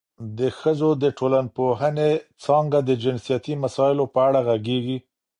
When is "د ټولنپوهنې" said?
1.03-2.11